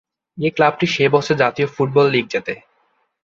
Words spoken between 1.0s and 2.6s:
বছর জাতীয় football league জেতে।